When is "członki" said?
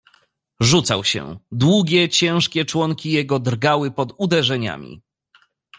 2.65-3.11